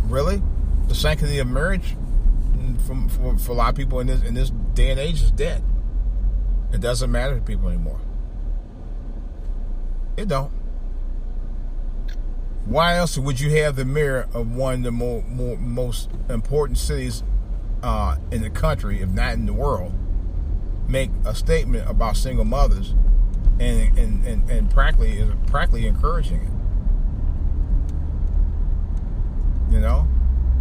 really, 0.09 0.41
the 0.89 0.95
sanctity 0.95 1.39
of 1.39 1.47
marriage 1.47 1.95
for, 2.85 3.07
for, 3.07 3.37
for 3.37 3.51
a 3.53 3.55
lot 3.55 3.69
of 3.69 3.75
people 3.75 4.01
in 4.01 4.07
this 4.07 4.21
in 4.23 4.33
this 4.33 4.49
day 4.73 4.89
and 4.91 4.99
age 4.99 5.21
is 5.21 5.31
dead. 5.31 5.63
It 6.73 6.81
doesn't 6.81 7.09
matter 7.09 7.35
to 7.35 7.41
people 7.41 7.69
anymore. 7.69 8.01
It 10.17 10.27
don't. 10.27 10.58
Why 12.69 12.97
else 12.97 13.17
would 13.17 13.39
you 13.39 13.49
have 13.63 13.75
the 13.75 13.83
mayor 13.83 14.27
of 14.31 14.55
one 14.55 14.75
of 14.75 14.83
the 14.83 14.91
more, 14.91 15.23
more 15.23 15.57
most 15.57 16.11
important 16.29 16.77
cities 16.77 17.23
uh, 17.81 18.17
in 18.29 18.43
the 18.43 18.51
country, 18.51 19.01
if 19.01 19.09
not 19.09 19.33
in 19.33 19.47
the 19.47 19.53
world, 19.53 19.91
make 20.87 21.09
a 21.25 21.33
statement 21.33 21.89
about 21.89 22.15
single 22.15 22.45
mothers 22.45 22.93
and 23.59 23.97
and, 23.97 24.23
and, 24.23 24.47
and 24.51 24.69
practically 24.69 25.17
is 25.17 25.31
practically 25.47 25.87
encouraging 25.87 26.41
it? 26.41 26.51
You 29.73 29.79
know, 29.79 30.07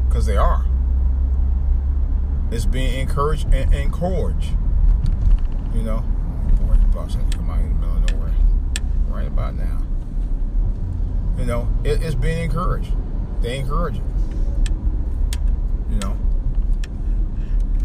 because 0.09 0.25
they 0.25 0.39
are. 0.39 0.65
It's 2.51 2.65
being 2.65 3.01
encouraged 3.01 3.53
and 3.53 3.75
encouraged. 3.75 4.57
You 5.75 5.83
know, 5.83 5.99
boy, 6.63 6.77
bus 6.91 7.17
had 7.17 7.31
to 7.31 7.37
come 7.37 7.51
out 7.51 7.61
in 7.61 7.69
the 7.69 7.75
middle 7.75 7.97
of 7.99 8.11
nowhere 8.13 8.35
right 9.11 9.27
about 9.27 9.57
now. 9.57 9.88
You 11.39 11.45
know, 11.45 11.69
it, 11.85 12.03
it's 12.03 12.15
being 12.15 12.45
encouraged. 12.45 12.93
They 13.43 13.59
encourage 13.59 13.97
it. 13.97 14.03
You 15.91 15.99
know, 16.01 16.17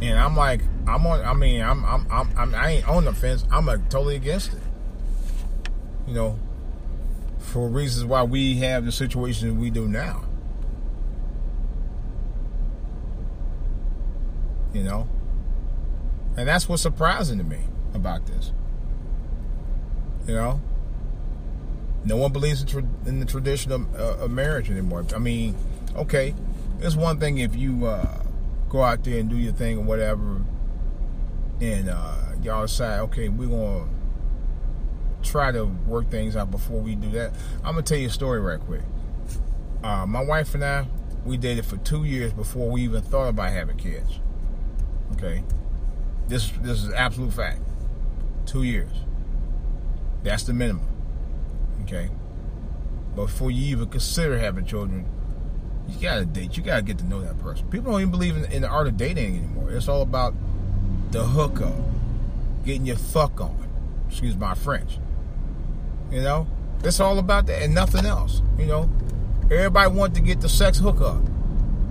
and 0.02 0.20
I'm 0.20 0.36
like, 0.36 0.62
I'm 0.88 1.06
on. 1.06 1.22
I 1.22 1.34
mean, 1.34 1.62
I'm, 1.62 1.86
I'm, 1.86 2.08
I'm, 2.12 2.30
I'm 2.38 2.56
I 2.56 2.72
ain't 2.72 2.90
on 2.90 3.06
the 3.06 3.14
fence. 3.14 3.46
I'm 3.52 3.66
like 3.66 3.90
totally 3.90 4.16
against 4.16 4.54
it. 4.54 4.60
You 6.08 6.14
know, 6.14 6.40
for 7.38 7.70
reasons 7.70 8.06
why 8.06 8.24
we 8.24 8.58
have 8.58 8.86
the 8.86 8.92
situation 8.92 9.60
we 9.60 9.70
do 9.70 9.88
now. 9.88 10.26
You 14.74 14.84
know, 14.84 15.08
and 16.36 16.48
that's 16.48 16.68
what's 16.68 16.82
surprising 16.82 17.38
to 17.38 17.44
me 17.44 17.60
about 17.94 18.26
this. 18.26 18.52
You 20.28 20.34
know, 20.34 20.62
no 22.06 22.18
one 22.18 22.32
believes 22.32 22.62
in, 22.62 22.68
tra- 22.68 22.88
in 23.06 23.20
the 23.20 23.26
tradition 23.26 23.72
of, 23.72 23.96
uh, 23.96 24.18
of, 24.24 24.32
marriage 24.32 24.70
anymore. 24.70 25.06
I 25.16 25.20
mean, 25.20 25.56
okay, 25.96 26.34
it's 26.80 26.96
one 26.96 27.20
thing 27.20 27.38
if 27.38 27.56
you 27.56 27.86
uh, 27.86 28.24
go 28.70 28.82
out 28.82 29.04
there 29.04 29.20
and 29.20 29.30
do 29.30 29.38
your 29.38 29.54
thing 29.54 29.78
or 29.78 29.84
whatever, 29.84 30.42
and 31.62 31.90
uh, 31.90 32.16
y'all 32.42 32.64
decide, 32.64 33.00
okay, 33.02 33.30
we're 33.30 33.48
gonna 33.48 33.88
try 35.22 35.52
to 35.52 35.66
work 35.66 36.10
things 36.10 36.36
out 36.36 36.52
before 36.52 36.82
we 36.82 36.96
do 36.96 37.10
that. 37.12 37.34
I'm 37.60 37.74
gonna 37.74 37.84
tell 37.84 37.98
you 37.98 38.08
a 38.08 38.12
story 38.12 38.42
right 38.42 38.60
quick. 38.60 38.82
Uh, 39.84 40.06
my 40.06 40.24
wife 40.24 40.54
and 40.56 40.64
I, 40.64 40.86
we 41.26 41.38
dated 41.38 41.66
for 41.66 41.78
two 41.78 42.04
years 42.04 42.34
before 42.34 42.70
we 42.70 42.84
even 42.84 43.02
thought 43.02 43.30
about 43.30 43.52
having 43.52 43.78
kids. 43.78 44.20
Okay, 45.14 45.44
this 46.28 46.52
this 46.62 46.84
is 46.84 46.92
absolute 46.94 47.34
fact. 47.34 47.62
Two 48.46 48.64
years. 48.64 48.92
That's 50.24 50.44
the 50.44 50.54
minimum. 50.54 50.93
Okay. 51.82 52.10
Before 53.16 53.52
you 53.52 53.76
even 53.76 53.90
consider 53.90 54.38
having 54.38 54.66
children, 54.66 55.06
you 55.88 56.00
gotta 56.00 56.26
date. 56.26 56.58
You 56.58 56.64
gotta 56.64 56.82
get 56.82 56.98
to 57.00 57.06
know 57.06 57.22
that 57.22 57.38
person. 57.40 57.68
People 57.70 57.92
don't 57.92 58.02
even 58.02 58.12
believe 58.12 58.38
in, 58.38 58.46
in 58.52 58.62
the 58.62 58.70
art 58.70 58.88
of 58.88 58.98
dating 58.98 59.38
anymore. 59.38 59.72
It's 59.72 59.88
all 59.88 60.02
about 60.02 60.34
the 61.12 61.24
hookup, 61.24 61.76
getting 62.66 62.86
your 62.86 62.96
fuck 62.96 63.40
on. 63.40 63.68
Excuse 64.08 64.36
my 64.36 64.56
French. 64.56 64.98
You 66.12 66.22
know, 66.22 66.48
it's 66.84 67.00
all 67.00 67.20
about 67.20 67.48
that 67.48 67.62
and 67.62 67.74
nothing 67.74 68.06
else. 68.06 68.42
You 68.58 68.66
know, 68.66 68.90
everybody 69.46 69.92
wants 69.92 70.18
to 70.18 70.24
get 70.24 70.42
the 70.42 70.50
sex 70.50 70.80
hookup. 70.80 71.22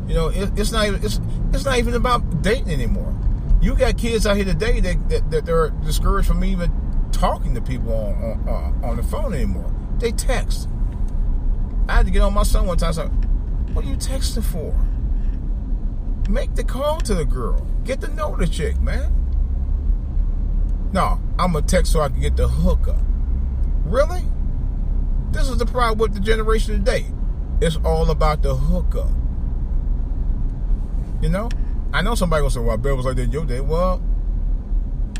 You 0.06 0.14
know, 0.14 0.28
it, 0.28 0.50
it's 0.58 0.72
not 0.72 0.86
even 0.86 1.04
it's 1.04 1.20
it's 1.52 1.64
not 1.64 1.78
even 1.78 1.94
about 1.94 2.42
dating 2.42 2.70
anymore. 2.70 3.14
You 3.60 3.76
got 3.76 3.96
kids 3.96 4.26
out 4.26 4.36
here 4.36 4.44
today 4.44 4.80
that 4.80 5.08
that, 5.08 5.30
that 5.30 5.46
they're 5.46 5.70
discouraged 5.70 6.28
from 6.28 6.42
even 6.44 6.70
talking 7.22 7.54
to 7.54 7.60
people 7.60 7.92
on 7.92 8.14
on, 8.48 8.48
uh, 8.48 8.86
on 8.88 8.96
the 8.96 9.02
phone 9.04 9.32
anymore. 9.32 9.72
They 10.00 10.10
text. 10.10 10.68
I 11.88 11.94
had 11.94 12.06
to 12.06 12.10
get 12.10 12.20
on 12.20 12.34
my 12.34 12.42
son 12.42 12.66
one 12.66 12.78
time. 12.78 12.94
So, 12.94 13.06
what 13.74 13.84
are 13.84 13.88
you 13.88 13.94
texting 13.94 14.42
for? 14.42 14.74
Make 16.28 16.56
the 16.56 16.64
call 16.64 17.00
to 17.02 17.14
the 17.14 17.24
girl. 17.24 17.64
Get 17.84 18.00
to 18.00 18.08
know 18.08 18.34
the 18.34 18.48
chick, 18.48 18.80
man. 18.80 19.12
No, 20.92 21.20
I'm 21.38 21.52
gonna 21.52 21.64
text 21.64 21.92
so 21.92 22.00
I 22.00 22.08
can 22.08 22.20
get 22.20 22.36
the 22.36 22.48
hookup. 22.48 23.00
Really? 23.84 24.24
This 25.30 25.48
is 25.48 25.58
the 25.58 25.66
problem 25.66 25.98
with 25.98 26.14
the 26.14 26.20
generation 26.20 26.78
today. 26.78 27.06
It's 27.60 27.76
all 27.84 28.10
about 28.10 28.42
the 28.42 28.56
hookup. 28.56 29.10
You 31.22 31.28
know? 31.28 31.48
I 31.92 32.02
know 32.02 32.16
somebody 32.16 32.40
gonna 32.40 32.50
say, 32.50 32.60
well, 32.60 32.76
Bill 32.76 32.96
was 32.96 33.06
like 33.06 33.14
that 33.16 33.32
your 33.32 33.44
day. 33.44 33.60
Well, 33.60 34.02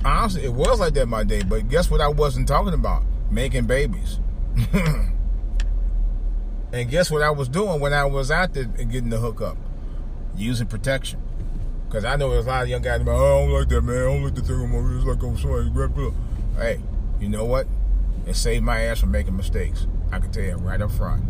honestly, 0.04 0.44
it 0.44 0.52
was 0.52 0.80
like 0.80 0.94
that 0.94 1.06
my 1.06 1.24
day, 1.24 1.42
but 1.42 1.68
guess 1.68 1.90
what 1.90 2.00
I 2.00 2.08
wasn't 2.08 2.48
talking 2.48 2.74
about? 2.74 3.02
Making 3.30 3.66
babies. 3.66 4.20
and 6.72 6.90
guess 6.90 7.10
what 7.10 7.22
I 7.22 7.30
was 7.30 7.48
doing 7.48 7.80
when 7.80 7.92
I 7.92 8.04
was 8.04 8.30
out 8.30 8.54
there 8.54 8.64
getting 8.64 9.10
the 9.10 9.18
hookup? 9.18 9.56
Using 10.36 10.66
protection. 10.66 11.20
Because 11.86 12.04
I 12.04 12.16
know 12.16 12.30
there's 12.30 12.46
a 12.46 12.48
lot 12.48 12.62
of 12.62 12.68
young 12.68 12.82
guys, 12.82 13.00
oh, 13.06 13.10
I 13.12 13.14
don't 13.14 13.52
like 13.52 13.68
that, 13.68 13.82
man. 13.82 13.96
I 13.96 14.00
don't 14.00 14.24
like 14.24 14.34
the 14.34 14.42
thing 14.42 14.56
anymore. 14.56 14.96
It's 14.96 15.04
like, 15.04 15.22
oh, 15.22 15.36
somebody 15.36 15.70
grab 15.70 15.94
pillow. 15.94 16.14
Hey, 16.56 16.80
you 17.20 17.28
know 17.28 17.44
what? 17.44 17.66
It 18.26 18.34
saved 18.34 18.64
my 18.64 18.80
ass 18.82 19.00
from 19.00 19.10
making 19.10 19.36
mistakes. 19.36 19.86
I 20.10 20.18
can 20.18 20.32
tell 20.32 20.42
you 20.42 20.56
right 20.56 20.80
up 20.80 20.90
front. 20.90 21.24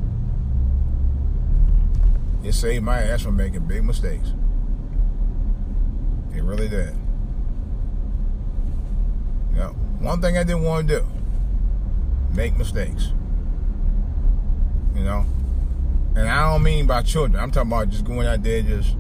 It 2.45 2.53
saved 2.53 2.85
my 2.85 3.01
ass 3.01 3.23
from 3.23 3.37
making 3.37 3.67
big 3.67 3.85
mistakes. 3.85 4.35
It 6.35 6.43
really 6.43 6.69
did. 6.69 6.95
You 9.53 9.59
know, 9.59 9.69
one 10.01 10.21
thing 10.21 10.37
I 10.37 10.45
didn't 10.45 10.63
want 10.63 10.89
to 10.89 11.01
do 11.01 11.07
make 12.35 12.57
mistakes. 12.57 13.13
You 14.95 15.05
know? 15.05 15.27
And 16.15 16.29
I 16.29 16.51
don't 16.51 16.63
mean 16.63 16.87
by 16.87 17.03
children. 17.03 17.43
I'm 17.43 17.51
talking 17.51 17.71
about 17.71 17.89
just 17.91 18.05
going 18.05 18.27
out 18.27 18.43
there 18.43 18.63
just 18.63 18.97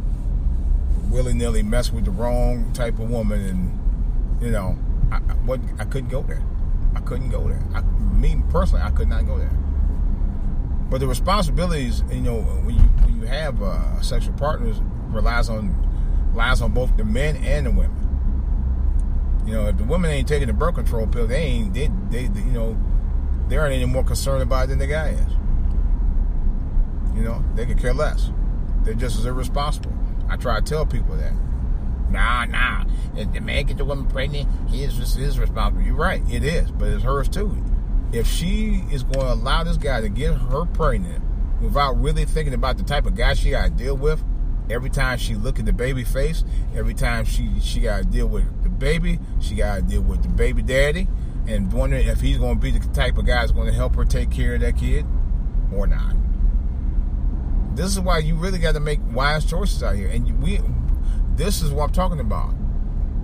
willy 1.10 1.34
nilly 1.34 1.62
mess 1.62 1.92
with 1.92 2.06
the 2.06 2.10
wrong 2.10 2.72
type 2.72 2.98
of 2.98 3.10
woman 3.10 3.40
and 3.40 4.42
you 4.42 4.50
know, 4.50 4.76
I, 5.10 5.18
what 5.44 5.60
I 5.78 5.84
couldn't 5.84 6.10
go 6.10 6.22
there. 6.22 6.42
I 6.96 7.00
couldn't 7.00 7.30
go 7.30 7.48
there. 7.48 7.62
I, 7.74 7.82
me 7.82 8.42
personally, 8.50 8.82
I 8.82 8.90
could 8.90 9.08
not 9.08 9.26
go 9.26 9.38
there. 9.38 9.52
But 10.90 10.98
the 10.98 11.06
responsibilities, 11.06 12.02
you 12.10 12.20
know, 12.20 12.40
when 12.40 12.74
you 12.74 12.80
when 12.80 13.20
you 13.20 13.26
have 13.26 13.62
uh, 13.62 14.00
sexual 14.00 14.34
partners, 14.34 14.80
relies 15.08 15.48
on 15.48 15.74
relies 16.32 16.60
on 16.60 16.72
both 16.72 16.96
the 16.96 17.04
men 17.04 17.36
and 17.36 17.66
the 17.66 17.70
women. 17.70 18.01
You 19.46 19.52
know, 19.54 19.66
if 19.66 19.76
the 19.76 19.84
women 19.84 20.10
ain't 20.10 20.28
taking 20.28 20.46
the 20.46 20.54
birth 20.54 20.76
control 20.76 21.06
pill, 21.06 21.26
they 21.26 21.42
ain't 21.42 21.74
they, 21.74 21.88
they, 22.10 22.28
they 22.28 22.40
you 22.40 22.52
know 22.52 22.76
they 23.48 23.56
aren't 23.56 23.74
any 23.74 23.84
more 23.84 24.04
concerned 24.04 24.42
about 24.42 24.64
it 24.64 24.66
than 24.68 24.78
the 24.78 24.86
guy 24.86 25.08
is. 25.08 25.32
You 27.14 27.22
know, 27.22 27.44
they 27.54 27.66
could 27.66 27.78
care 27.78 27.92
less. 27.92 28.30
They're 28.84 28.94
just 28.94 29.18
as 29.18 29.26
irresponsible. 29.26 29.92
I 30.28 30.36
try 30.36 30.60
to 30.60 30.62
tell 30.64 30.86
people 30.86 31.16
that. 31.16 31.32
Nah, 32.10 32.44
nah. 32.46 32.84
If 33.16 33.32
the 33.32 33.40
man 33.40 33.64
gets 33.64 33.78
the 33.78 33.84
woman 33.84 34.06
pregnant, 34.06 34.48
he 34.68 34.84
is 34.84 34.96
his 35.14 35.38
responsible. 35.38 35.82
You're 35.82 35.94
right, 35.94 36.22
it 36.30 36.44
is, 36.44 36.70
but 36.70 36.88
it's 36.88 37.02
hers 37.02 37.28
too. 37.28 37.62
If 38.12 38.26
she 38.26 38.84
is 38.90 39.02
going 39.02 39.26
to 39.26 39.32
allow 39.32 39.64
this 39.64 39.76
guy 39.76 40.00
to 40.00 40.08
get 40.08 40.34
her 40.34 40.66
pregnant 40.66 41.24
without 41.60 42.00
really 42.00 42.24
thinking 42.24 42.54
about 42.54 42.76
the 42.76 42.84
type 42.84 43.06
of 43.06 43.14
guy 43.14 43.34
she 43.34 43.50
got 43.50 43.64
to 43.64 43.70
deal 43.70 43.96
with, 43.96 44.22
every 44.72 44.90
time 44.90 45.18
she 45.18 45.34
look 45.34 45.58
at 45.58 45.66
the 45.66 45.72
baby 45.72 46.04
face, 46.04 46.44
every 46.74 46.94
time 46.94 47.24
she 47.24 47.50
she 47.60 47.80
got 47.80 47.98
to 47.98 48.04
deal 48.04 48.26
with 48.26 48.62
the 48.62 48.68
baby, 48.68 49.18
she 49.40 49.54
got 49.54 49.76
to 49.76 49.82
deal 49.82 50.02
with 50.02 50.22
the 50.22 50.28
baby 50.28 50.62
daddy, 50.62 51.06
and 51.46 51.72
wondering 51.72 52.06
if 52.08 52.20
he's 52.20 52.38
going 52.38 52.56
to 52.56 52.60
be 52.60 52.70
the 52.70 52.80
type 52.88 53.18
of 53.18 53.26
guy 53.26 53.40
that's 53.40 53.52
going 53.52 53.66
to 53.66 53.72
help 53.72 53.94
her 53.96 54.04
take 54.04 54.30
care 54.30 54.54
of 54.54 54.60
that 54.62 54.76
kid 54.76 55.06
or 55.74 55.86
not. 55.86 56.14
This 57.74 57.86
is 57.86 58.00
why 58.00 58.18
you 58.18 58.34
really 58.34 58.58
got 58.58 58.74
to 58.74 58.80
make 58.80 59.00
wise 59.12 59.44
choices 59.44 59.82
out 59.82 59.96
here, 59.96 60.08
and 60.08 60.42
we. 60.42 60.60
This 61.34 61.62
is 61.62 61.70
what 61.70 61.84
I'm 61.84 61.92
talking 61.92 62.20
about, 62.20 62.54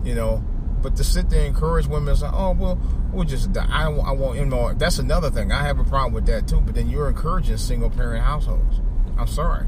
you 0.05 0.15
know. 0.15 0.43
But 0.81 0.97
to 0.97 1.05
sit 1.05 1.29
there 1.29 1.41
and 1.41 1.49
encourage 1.49 1.87
women, 1.87 2.15
say, 2.17 2.29
"Oh 2.33 2.53
well, 2.53 2.81
we'll 3.13 3.25
just 3.25 3.57
I 3.57 3.85
I 3.85 4.13
want 4.13 4.39
in 4.39 4.49
more." 4.49 4.75
That's 4.75 4.99
another 4.99 5.31
thing. 5.31 5.53
I 5.53 5.63
have 5.65 5.79
a 5.79 5.85
problem 5.85 6.15
with 6.15 6.27
that 6.27 6.49
too. 6.49 6.61
But 6.61 6.75
then 6.75 6.89
you're 6.89 7.09
encouraging 7.09 7.57
single 7.59 7.91
parent 7.91 8.25
households. 8.25 8.81
I'm 9.19 9.27
sorry, 9.27 9.67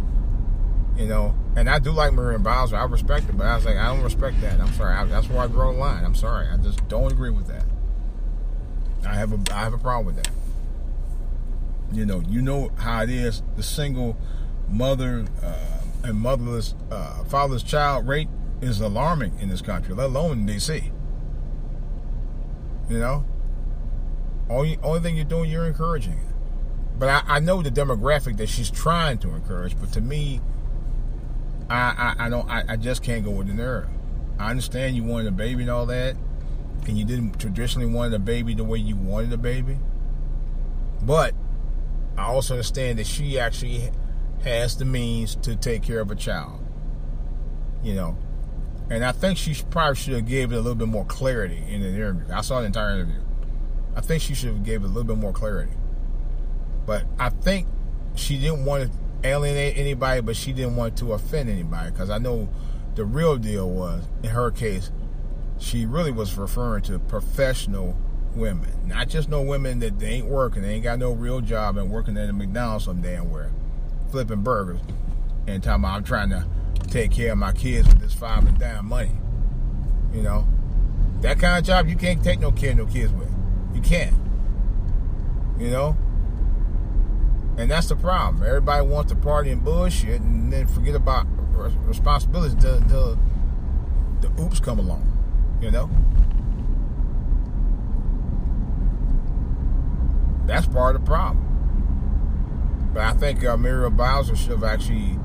you 0.97 1.06
know. 1.06 1.35
And 1.56 1.68
I 1.68 1.78
do 1.78 1.90
like 1.90 2.12
Miriam 2.12 2.42
Bowser. 2.42 2.76
I 2.76 2.85
respect 2.85 3.28
it, 3.28 3.37
but 3.37 3.47
I 3.47 3.56
was 3.56 3.64
like, 3.64 3.76
I 3.76 3.88
don't 3.88 4.02
respect 4.02 4.40
that. 4.40 4.61
I'm 4.61 4.73
sorry. 4.75 4.94
I, 4.94 5.04
that's 5.04 5.28
where 5.28 5.40
I 5.40 5.47
draw 5.47 5.73
the 5.73 5.78
line. 5.78 6.04
I'm 6.04 6.14
sorry. 6.14 6.49
I 6.49 6.56
just 6.56 6.87
don't 6.88 7.11
agree 7.11 7.30
with 7.30 7.47
that. 7.49 7.64
I 9.06 9.14
have 9.14 9.32
a 9.32 9.54
I 9.54 9.61
have 9.61 9.73
a 9.73 9.78
problem 9.78 10.14
with 10.14 10.23
that. 10.23 10.32
You 11.92 12.06
know, 12.06 12.23
you 12.28 12.40
know 12.42 12.70
how 12.76 13.02
it 13.02 13.11
is. 13.11 13.42
The 13.56 13.62
single 13.62 14.16
mother 14.68 15.26
uh, 15.42 15.80
and 16.04 16.18
motherless 16.18 16.75
uh, 16.90 17.59
child 17.59 18.06
rate 18.06 18.28
is 18.61 18.80
alarming 18.80 19.38
in 19.40 19.49
this 19.49 19.62
country, 19.62 19.94
let 19.94 20.06
alone 20.06 20.40
in 20.40 20.47
D.C. 20.47 20.92
You 22.88 22.99
know, 22.99 23.25
only 24.49 24.78
only 24.82 25.00
thing 25.00 25.16
you're 25.16 25.25
doing, 25.25 25.50
you're 25.50 25.66
encouraging 25.66 26.14
it. 26.14 26.35
But 26.99 27.09
I, 27.09 27.37
I 27.37 27.38
know 27.40 27.62
the 27.62 27.70
demographic 27.70 28.37
that 28.37 28.49
she's 28.49 28.70
trying 28.70 29.18
to 29.18 29.35
encourage. 29.35 29.78
But 29.80 29.92
to 29.94 30.00
me, 30.00 30.40
I 31.71 32.15
I, 32.19 32.27
I 32.27 32.29
don't 32.29 32.49
I, 32.50 32.65
I 32.69 32.77
just 32.77 33.03
can't 33.03 33.25
go 33.25 33.31
with 33.31 33.47
the 33.47 33.55
nerve. 33.55 33.89
I 34.39 34.50
understand 34.50 34.97
you 34.97 35.05
wanted 35.05 35.29
a 35.29 35.33
baby 35.33 35.62
and 35.62 35.71
all 35.71 35.87
that, 35.87 36.17
and 36.87 36.99
you 36.99 37.05
didn't 37.05 37.39
traditionally 37.39 37.87
want 37.87 38.12
a 38.15 38.19
baby 38.19 38.55
the 38.55 38.65
way 38.65 38.79
you 38.79 38.97
wanted 38.97 39.33
a 39.33 39.37
baby. 39.37 39.79
But 41.03 41.35
I 42.17 42.25
also 42.25 42.55
understand 42.55 42.99
that 42.99 43.07
she 43.07 43.39
actually 43.39 43.91
has 44.43 44.77
the 44.77 44.85
means 44.85 45.37
to 45.37 45.57
take 45.57 45.83
care 45.83 46.00
of 46.00 46.11
a 46.11 46.15
child. 46.15 46.61
You 47.83 47.95
know, 47.95 48.19
and 48.91 49.05
I 49.05 49.12
think 49.12 49.39
she 49.39 49.55
probably 49.71 49.97
should 49.97 50.15
have 50.15 50.27
gave 50.27 50.53
it 50.53 50.57
a 50.57 50.61
little 50.61 50.75
bit 50.75 50.89
more 50.89 51.05
clarity 51.05 51.62
in 51.69 51.81
the 51.81 51.89
interview. 51.89 52.25
I 52.33 52.41
saw 52.41 52.61
the 52.61 52.67
entire 52.67 52.95
interview. 52.95 53.21
I 53.95 54.00
think 54.00 54.23
she 54.23 54.35
should 54.35 54.50
have 54.50 54.65
gave 54.65 54.83
it 54.83 54.87
a 54.87 54.89
little 54.89 55.05
bit 55.05 55.19
more 55.19 55.33
clarity. 55.33 55.73
But 56.87 57.05
I 57.19 57.29
think 57.29 57.69
she 58.15 58.39
didn't 58.39 58.65
want 58.65 58.91
to 58.91 58.99
alienate 59.25 59.77
anybody, 59.77 60.21
but 60.21 60.37
she 60.37 60.53
didn't 60.53 60.77
want 60.77 60.97
to 60.99 61.12
offend 61.12 61.49
anybody 61.49 61.91
because 61.91 62.11
I 62.11 62.19
know 62.19 62.49
the 62.95 63.05
real 63.05 63.37
deal 63.37 63.69
was 63.71 64.05
in 64.23 64.31
her 64.31 64.50
case, 64.50 64.91
she 65.59 65.87
really 65.87 66.12
was 66.12 66.37
referring 66.37 66.83
to 66.85 66.99
professional 66.99 67.97
women, 68.35 68.71
not 68.87 69.09
just 69.09 69.29
no 69.29 69.43
women 69.43 69.79
that 69.81 69.99
they 69.99 70.09
ain't 70.09 70.27
working, 70.27 70.62
they 70.62 70.75
ain't 70.75 70.85
got 70.85 70.99
no 70.99 71.12
real 71.12 71.41
job 71.41 71.77
and 71.77 71.91
working 71.91 72.17
at 72.17 72.29
a 72.29 72.33
McDonald's 72.33 72.85
some 72.85 73.00
damn 73.00 73.31
where, 73.31 73.50
flipping 74.11 74.43
burgers, 74.43 74.81
and 75.47 75.62
talking 75.62 75.85
about 75.85 75.97
I'm 75.97 76.05
trying 76.05 76.31
to 76.31 76.47
take 76.89 77.12
care 77.12 77.33
of 77.33 77.39
my 77.39 77.53
kids 77.53 77.89
with 77.89 78.00
this 78.00 78.15
five 78.15 78.47
and 78.47 78.59
dime 78.59 78.87
money. 78.87 79.12
You 80.12 80.23
know, 80.23 80.47
that 81.21 81.39
kind 81.39 81.59
of 81.59 81.65
job 81.65 81.89
you 81.89 81.97
can't 81.97 82.23
take 82.23 82.41
no 82.41 82.50
care 82.50 82.75
no 82.75 82.87
kids 82.87 83.12
with. 83.12 83.31
You 83.75 83.81
can't. 83.81 84.15
You 85.59 85.71
know? 85.71 85.97
And 87.61 87.71
that's 87.71 87.88
the 87.88 87.97
problem. 87.97 88.43
Everybody 88.43 88.87
wants 88.87 89.12
to 89.12 89.19
party 89.19 89.50
and 89.50 89.62
bullshit 89.62 90.23
and 90.23 90.50
then 90.50 90.67
forget 90.67 90.95
about 90.95 91.26
responsibilities 91.87 92.55
until, 92.64 93.19
the 94.23 94.31
oops 94.40 94.61
come 94.61 94.79
along. 94.79 95.07
You 95.61 95.71
know? 95.71 95.90
That's 100.47 100.67
part 100.69 100.97
of 100.97 101.02
the 101.02 101.07
problem. 101.07 102.90
But 102.95 103.02
I 103.02 103.12
think 103.12 103.45
uh, 103.45 103.59
Muriel 103.59 103.90
Bowser 103.90 104.37
should 104.37 104.52
have 104.52 104.64
actually 104.64 105.19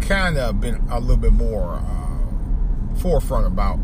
kind 0.00 0.38
of 0.38 0.62
been 0.62 0.76
a 0.90 0.98
little 0.98 1.18
bit 1.18 1.34
more 1.34 1.82
uh, 1.82 2.94
forefront 2.96 3.46
about 3.46 3.78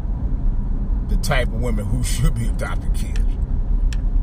the 1.11 1.19
type 1.19 1.49
of 1.49 1.55
women 1.55 1.85
who 1.85 2.03
should 2.03 2.35
be 2.35 2.49
adopting 2.49 2.95
kids 2.95 3.21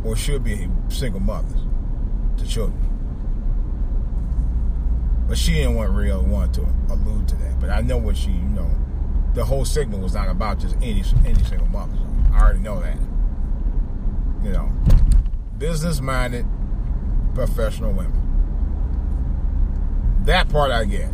or 0.03 0.15
should 0.15 0.43
be 0.43 0.67
single 0.89 1.19
mothers 1.19 1.62
to 2.38 2.48
children. 2.48 2.87
But 5.27 5.38
she 5.38 5.53
didn't 5.53 5.75
want 5.75 5.91
really 5.91 6.25
want 6.25 6.53
to 6.55 6.62
allude 6.89 7.27
to 7.29 7.36
that. 7.36 7.60
But 7.60 7.69
I 7.69 7.81
know 7.81 7.98
what 7.98 8.15
she, 8.15 8.31
you 8.31 8.50
know, 8.50 8.72
the 9.34 9.43
whole 9.43 9.65
segment 9.65 10.01
was 10.01 10.13
not 10.13 10.29
about 10.29 10.60
just 10.60 10.75
any 10.77 11.03
any 11.25 11.43
single 11.43 11.67
mother. 11.67 11.98
I 12.34 12.39
already 12.41 12.60
know 12.60 12.79
that. 12.79 12.98
You 14.43 14.51
know, 14.51 14.72
business 15.57 16.00
minded, 16.00 16.46
professional 17.34 17.91
women. 17.91 18.24
That 20.24 20.50
part 20.50 20.72
I 20.72 20.86
get. 20.86 21.10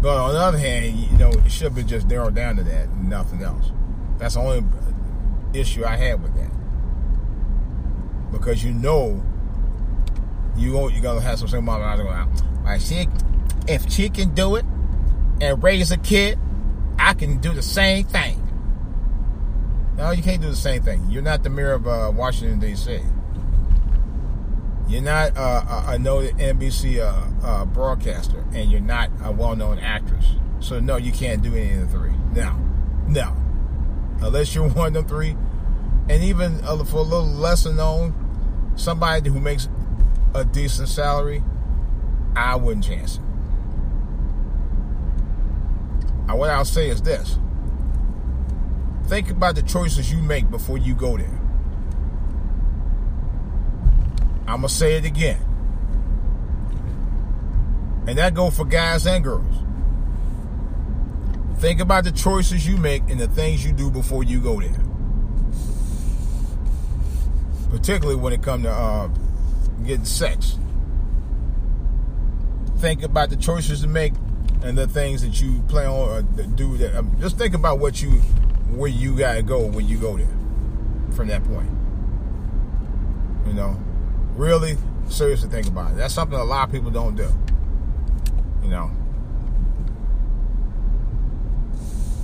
But 0.00 0.16
on 0.16 0.32
the 0.32 0.40
other 0.40 0.58
hand, 0.58 0.96
you 0.96 1.18
know, 1.18 1.30
it 1.30 1.50
should 1.50 1.74
been 1.74 1.88
just 1.88 2.06
narrowed 2.06 2.34
down 2.34 2.56
to 2.56 2.62
that 2.62 2.94
nothing 2.96 3.42
else. 3.42 3.72
That's 4.16 4.34
the 4.34 4.40
only 4.40 4.64
issue 5.52 5.84
I 5.84 5.96
had 5.96 6.22
with 6.22 6.34
that. 6.36 6.50
Because 8.30 8.62
you 8.62 8.72
know 8.72 9.22
you 10.58 10.72
go, 10.72 10.88
you're 10.88 11.02
gonna 11.02 11.20
have 11.20 11.38
some 11.38 11.48
single 11.48 11.62
mom 11.62 11.82
out 11.82 11.96
going, 11.96 12.80
she 12.80 13.08
if 13.66 13.90
she 13.90 14.08
can 14.08 14.34
do 14.34 14.56
it 14.56 14.64
and 15.40 15.62
raise 15.62 15.92
a 15.92 15.96
kid, 15.98 16.38
I 16.98 17.14
can 17.14 17.38
do 17.38 17.52
the 17.52 17.62
same 17.62 18.04
thing. 18.04 18.44
No, 19.96 20.10
you 20.10 20.22
can't 20.22 20.40
do 20.40 20.48
the 20.48 20.56
same 20.56 20.82
thing. 20.82 21.04
You're 21.08 21.22
not 21.22 21.42
the 21.42 21.50
mayor 21.50 21.72
of 21.72 21.86
uh, 21.86 22.12
Washington 22.14 22.60
D.C. 22.60 23.00
You're 24.88 25.02
not 25.02 25.36
uh, 25.36 25.84
a 25.88 25.98
noted 25.98 26.36
NBC 26.36 27.00
uh, 27.00 27.46
uh, 27.46 27.64
broadcaster, 27.66 28.44
and 28.54 28.70
you're 28.70 28.80
not 28.80 29.10
a 29.22 29.30
well-known 29.30 29.78
actress. 29.78 30.24
So 30.60 30.80
no, 30.80 30.96
you 30.96 31.12
can't 31.12 31.42
do 31.42 31.54
any 31.54 31.72
of 31.72 31.80
the 31.80 31.98
three. 31.98 32.12
No, 32.32 32.56
no, 33.06 33.36
unless 34.20 34.54
you're 34.54 34.68
one 34.70 34.96
of 34.96 35.04
the 35.04 35.08
three, 35.08 35.36
and 36.08 36.22
even 36.22 36.64
uh, 36.64 36.82
for 36.84 36.98
a 36.98 37.02
little 37.02 37.26
lesser 37.26 37.74
known, 37.74 38.14
somebody 38.76 39.28
who 39.28 39.40
makes 39.40 39.68
a 40.34 40.44
decent 40.44 40.88
salary, 40.88 41.42
I 42.36 42.56
wouldn't 42.56 42.84
chance 42.84 43.16
it. 43.16 43.22
Now, 46.26 46.36
what 46.36 46.50
I'll 46.50 46.64
say 46.64 46.88
is 46.88 47.02
this: 47.02 47.38
think 49.06 49.30
about 49.30 49.54
the 49.54 49.62
choices 49.62 50.12
you 50.12 50.18
make 50.18 50.50
before 50.50 50.78
you 50.78 50.94
go 50.94 51.16
there. 51.16 51.40
I'm 54.46 54.62
gonna 54.62 54.68
say 54.68 54.96
it 54.96 55.04
again. 55.04 55.40
And 58.06 58.16
that 58.16 58.32
goes 58.34 58.56
for 58.56 58.64
guys 58.64 59.06
and 59.06 59.22
girls. 59.22 59.54
Think 61.58 61.80
about 61.80 62.04
the 62.04 62.12
choices 62.12 62.66
you 62.66 62.76
make 62.76 63.02
and 63.10 63.20
the 63.20 63.28
things 63.28 63.64
you 63.64 63.72
do 63.72 63.90
before 63.90 64.24
you 64.24 64.40
go 64.40 64.60
there. 64.60 64.80
Particularly 67.68 68.16
when 68.16 68.32
it 68.32 68.42
comes 68.42 68.62
to 68.62 68.70
uh, 68.70 69.08
getting 69.84 70.04
sex. 70.04 70.58
Think 72.78 73.02
about 73.02 73.30
the 73.30 73.36
choices 73.36 73.80
to 73.80 73.88
make 73.88 74.12
and 74.62 74.76
the 74.76 74.86
things 74.86 75.22
that 75.22 75.40
you 75.40 75.60
plan 75.68 75.86
on 75.86 76.08
or 76.08 76.22
do. 76.22 76.76
That 76.76 76.96
um, 76.96 77.16
just 77.20 77.38
think 77.38 77.54
about 77.54 77.78
what 77.78 78.00
you, 78.00 78.10
where 78.70 78.90
you 78.90 79.16
gotta 79.16 79.42
go 79.42 79.66
when 79.66 79.88
you 79.88 79.98
go 79.98 80.16
there. 80.16 80.26
From 81.12 81.28
that 81.28 81.42
point, 81.44 81.70
you 83.46 83.54
know 83.54 83.82
really 84.38 84.78
seriously 85.08 85.48
think 85.48 85.66
about 85.66 85.92
it. 85.92 85.96
That's 85.96 86.14
something 86.14 86.38
a 86.38 86.44
lot 86.44 86.68
of 86.68 86.72
people 86.72 86.90
don't 86.90 87.16
do. 87.16 87.28
You 88.62 88.70
know. 88.70 88.90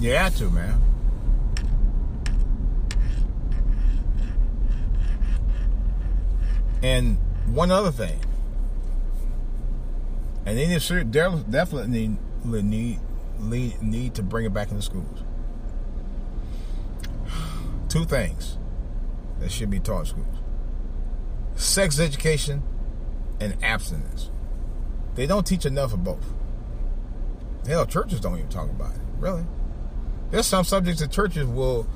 You 0.01 0.13
have 0.13 0.37
to, 0.37 0.51
man. 0.51 0.81
And 6.83 7.19
one 7.47 7.71
other 7.71 7.91
thing, 7.91 8.19
and 10.47 10.59
they 10.59 10.67
definitely 11.11 11.89
need 11.89 13.01
need 13.39 13.83
need 13.83 14.15
to 14.15 14.23
bring 14.23 14.45
it 14.45 14.53
back 14.53 14.71
into 14.71 14.83
schools. 14.83 15.23
Two 17.89 18.05
things 18.05 18.59
that 19.41 19.51
should 19.51 19.71
be 19.71 19.81
taught 19.81 20.01
in 20.01 20.07
schools 20.07 20.35
sex 21.57 22.01
education, 22.01 22.63
and 23.41 23.57
abstinence. 23.63 24.31
They 25.15 25.27
don't 25.27 25.47
teach 25.47 25.67
enough 25.67 25.93
of 25.93 26.03
both. 26.05 26.33
Hell, 27.67 27.87
churches 27.87 28.21
don't 28.21 28.39
even 28.39 28.49
talk 28.49 28.69
about 28.69 28.95
it. 28.95 29.01
Really. 29.19 29.45
There's 30.31 30.47
some 30.47 30.65
subjects 30.65 31.01
that 31.01 31.11
churches 31.11 31.47
will 31.47 31.87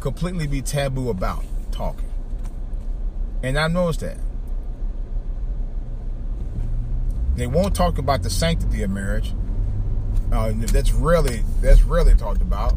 completely 0.00 0.46
be 0.46 0.62
taboo 0.62 1.10
about 1.10 1.44
talking. 1.70 2.08
And 3.42 3.58
I 3.58 3.68
noticed 3.68 4.00
that. 4.00 4.16
They 7.36 7.46
won't 7.46 7.74
talk 7.74 7.98
about 7.98 8.22
the 8.22 8.30
sanctity 8.30 8.82
of 8.82 8.90
marriage. 8.90 9.34
Uh, 10.32 10.52
that's 10.56 10.92
really 10.92 11.42
that's 11.60 11.82
really 11.82 12.14
talked 12.14 12.40
about. 12.42 12.74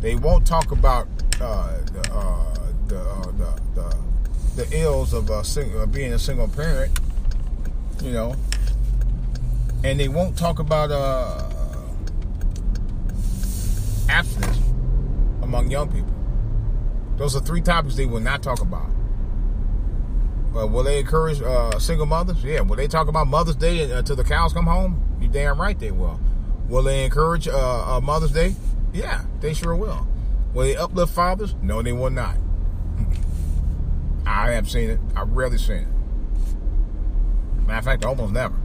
They 0.00 0.14
won't 0.14 0.46
talk 0.46 0.70
about 0.70 1.08
uh, 1.40 1.78
the, 1.92 2.12
uh, 2.12 2.54
the, 2.86 3.00
uh, 3.00 3.24
the, 3.32 3.60
the 3.74 3.96
the 4.64 4.78
ills 4.78 5.12
of 5.12 5.28
a 5.30 5.44
sing- 5.44 5.86
being 5.90 6.12
a 6.12 6.18
single 6.18 6.48
parent, 6.48 6.98
you 8.02 8.12
know, 8.12 8.36
and 9.82 9.98
they 9.98 10.08
won't 10.08 10.38
talk 10.38 10.58
about 10.58 10.90
uh, 10.90 11.48
abstinence 14.08 14.58
among 15.42 15.70
young 15.70 15.90
people. 15.90 16.12
Those 17.16 17.34
are 17.36 17.40
three 17.40 17.60
topics 17.60 17.96
they 17.96 18.06
will 18.06 18.20
not 18.20 18.42
talk 18.42 18.60
about. 18.60 18.90
But 20.52 20.68
will 20.68 20.82
they 20.82 20.98
encourage 20.98 21.40
uh, 21.40 21.78
single 21.78 22.06
mothers? 22.06 22.44
Yeah. 22.44 22.60
Will 22.60 22.76
they 22.76 22.88
talk 22.88 23.08
about 23.08 23.26
Mother's 23.26 23.56
Day 23.56 23.90
until 23.90 24.16
the 24.16 24.24
cows 24.24 24.52
come 24.52 24.66
home? 24.66 25.02
You 25.20 25.28
damn 25.28 25.60
right 25.60 25.78
they 25.78 25.90
will. 25.90 26.20
Will 26.68 26.82
they 26.82 27.04
encourage 27.04 27.48
uh, 27.48 28.00
Mother's 28.02 28.32
Day? 28.32 28.54
Yeah, 28.92 29.24
they 29.40 29.54
sure 29.54 29.74
will. 29.74 30.06
Will 30.52 30.64
they 30.64 30.76
uplift 30.76 31.12
fathers? 31.12 31.54
No, 31.62 31.82
they 31.82 31.92
will 31.92 32.10
not. 32.10 32.36
I 34.26 34.50
have 34.50 34.70
seen 34.70 34.90
it. 34.90 35.00
I've 35.16 35.30
rarely 35.30 35.58
seen 35.58 35.76
it. 35.76 35.88
Matter 37.66 37.78
of 37.78 37.84
fact, 37.84 38.04
almost 38.04 38.32
never. 38.32 38.56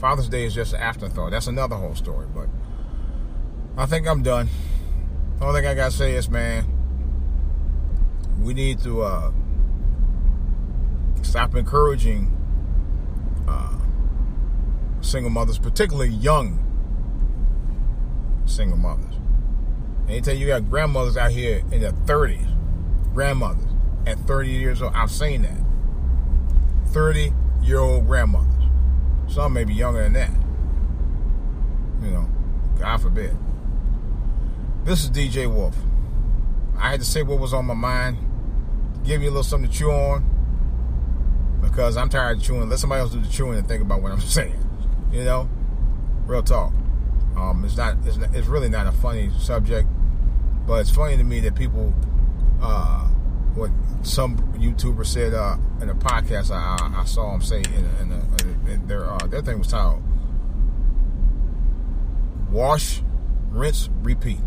Father's 0.00 0.30
Day 0.30 0.44
is 0.46 0.54
just 0.54 0.72
an 0.72 0.80
afterthought. 0.80 1.30
That's 1.30 1.46
another 1.46 1.76
whole 1.76 1.94
story. 1.94 2.26
But 2.34 2.48
I 3.76 3.84
think 3.84 4.08
I'm 4.08 4.22
done. 4.22 4.48
The 5.38 5.44
only 5.44 5.60
thing 5.60 5.68
I 5.68 5.74
gotta 5.74 5.90
say 5.90 6.14
is, 6.14 6.30
man, 6.30 6.64
we 8.40 8.54
need 8.54 8.80
to 8.80 9.02
uh, 9.02 9.30
stop 11.22 11.54
encouraging 11.54 12.36
uh, 13.48 13.78
single 15.00 15.30
mothers, 15.30 15.58
particularly 15.58 16.10
young 16.10 16.66
single 18.46 18.78
mothers. 18.78 19.14
Anytime 20.08 20.36
you 20.36 20.48
got 20.48 20.68
grandmothers 20.68 21.16
out 21.16 21.30
here 21.30 21.62
in 21.70 21.80
their 21.80 21.92
30s, 21.92 22.46
grandmothers 23.14 23.68
at 24.06 24.18
30 24.20 24.50
years 24.50 24.82
old, 24.82 24.92
I've 24.94 25.10
seen 25.10 25.42
that. 25.42 25.58
30 26.92 27.32
year 27.62 27.78
old 27.78 28.06
grandmothers. 28.06 28.46
Some 29.28 29.52
may 29.52 29.64
be 29.64 29.74
younger 29.74 30.02
than 30.02 30.14
that. 30.14 30.30
You 32.02 32.10
know, 32.10 32.28
God 32.78 33.00
forbid. 33.00 33.36
This 34.84 35.04
is 35.04 35.10
DJ 35.10 35.52
Wolf. 35.52 35.76
I 36.76 36.90
had 36.90 37.00
to 37.00 37.06
say 37.06 37.22
what 37.22 37.38
was 37.38 37.52
on 37.52 37.66
my 37.66 37.74
mind, 37.74 38.16
give 39.04 39.22
you 39.22 39.28
a 39.28 39.30
little 39.30 39.42
something 39.42 39.70
to 39.70 39.76
chew 39.76 39.90
on, 39.90 40.24
because 41.70 41.96
I'm 41.96 42.08
tired 42.08 42.38
of 42.38 42.42
chewing. 42.42 42.68
Let 42.68 42.78
somebody 42.78 43.00
else 43.00 43.12
do 43.12 43.20
the 43.20 43.28
chewing 43.28 43.58
and 43.58 43.66
think 43.66 43.82
about 43.82 44.02
what 44.02 44.12
I'm 44.12 44.20
saying. 44.38 44.58
You 45.12 45.24
know, 45.24 45.48
real 46.26 46.42
talk. 46.42 46.72
Um, 47.36 47.64
it's 47.64 47.76
not. 47.76 47.96
It's, 48.04 48.16
not, 48.16 48.34
it's 48.34 48.48
really 48.48 48.68
not 48.68 48.86
a 48.86 48.92
funny 48.92 49.30
subject, 49.38 49.88
but 50.66 50.80
it's 50.80 50.90
funny 50.90 51.16
to 51.16 51.24
me 51.24 51.40
that 51.40 51.54
people, 51.54 51.94
uh, 52.60 53.06
what 53.54 53.70
some 54.02 54.36
YouTuber 54.58 55.06
said 55.06 55.34
uh, 55.34 55.56
in 55.80 55.88
a 55.88 55.94
podcast 55.94 56.50
I, 56.50 57.00
I, 57.00 57.04
saw 57.04 57.34
him 57.34 57.42
say 57.42 57.58
in, 57.58 57.84
in, 58.00 58.12
a, 58.12 58.70
in 58.70 58.86
their 58.86 59.10
uh, 59.10 59.18
their 59.26 59.42
thing 59.42 59.58
was 59.58 59.68
titled 59.68 60.02
"Wash, 62.50 63.02
Rinse, 63.50 63.88
Repeat." 64.02 64.40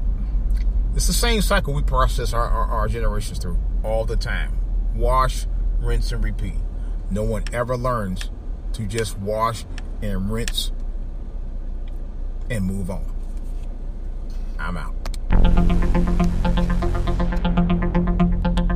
It's 0.95 1.07
the 1.07 1.13
same 1.13 1.41
cycle 1.41 1.73
we 1.73 1.81
process 1.81 2.33
our, 2.33 2.47
our, 2.47 2.65
our 2.65 2.87
generations 2.87 3.39
through 3.39 3.57
all 3.83 4.05
the 4.05 4.15
time. 4.15 4.59
Wash, 4.95 5.47
rinse, 5.79 6.11
and 6.11 6.23
repeat. 6.23 6.53
No 7.13 7.21
one 7.21 7.43
ever 7.53 7.77
learns 7.77 8.31
to 8.73 8.87
just 8.87 9.19
wash 9.19 9.65
and 10.01 10.31
rinse 10.31 10.71
and 12.49 12.65
move 12.65 12.89
on. 12.89 13.05
I'm 14.57 14.77
out. 14.77 14.95